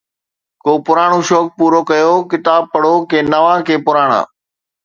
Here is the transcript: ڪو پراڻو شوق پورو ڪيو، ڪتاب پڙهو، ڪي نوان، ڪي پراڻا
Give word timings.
ڪو 0.63 0.73
پراڻو 0.85 1.19
شوق 1.29 1.45
پورو 1.57 1.81
ڪيو، 1.89 2.13
ڪتاب 2.31 2.63
پڙهو، 2.73 2.95
ڪي 3.11 3.19
نوان، 3.31 3.57
ڪي 3.67 3.75
پراڻا 3.85 4.19